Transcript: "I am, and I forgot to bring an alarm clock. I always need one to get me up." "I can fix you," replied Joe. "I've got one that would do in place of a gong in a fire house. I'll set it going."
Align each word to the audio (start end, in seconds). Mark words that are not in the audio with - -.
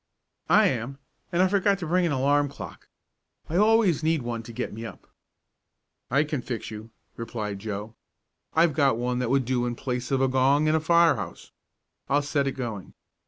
"I 0.49 0.65
am, 0.65 0.97
and 1.31 1.43
I 1.43 1.47
forgot 1.47 1.77
to 1.77 1.85
bring 1.85 2.07
an 2.07 2.11
alarm 2.11 2.49
clock. 2.49 2.87
I 3.47 3.55
always 3.57 4.01
need 4.01 4.23
one 4.23 4.41
to 4.41 4.51
get 4.51 4.73
me 4.73 4.83
up." 4.83 5.05
"I 6.09 6.23
can 6.23 6.41
fix 6.41 6.71
you," 6.71 6.89
replied 7.17 7.59
Joe. 7.59 7.93
"I've 8.55 8.73
got 8.73 8.97
one 8.97 9.19
that 9.19 9.29
would 9.29 9.45
do 9.45 9.63
in 9.67 9.75
place 9.75 10.09
of 10.09 10.19
a 10.19 10.27
gong 10.27 10.65
in 10.65 10.73
a 10.73 10.79
fire 10.79 11.17
house. 11.17 11.51
I'll 12.09 12.23
set 12.23 12.47
it 12.47 12.53
going." 12.53 12.95